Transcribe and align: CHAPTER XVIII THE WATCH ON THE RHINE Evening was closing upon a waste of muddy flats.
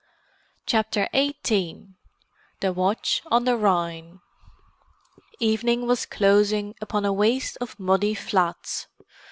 CHAPTER 0.65 1.07
XVIII 1.15 1.89
THE 2.59 2.73
WATCH 2.73 3.21
ON 3.27 3.43
THE 3.45 3.55
RHINE 3.55 4.19
Evening 5.39 5.85
was 5.85 6.07
closing 6.07 6.73
upon 6.81 7.05
a 7.05 7.13
waste 7.13 7.59
of 7.61 7.79
muddy 7.79 8.15
flats. 8.15 8.87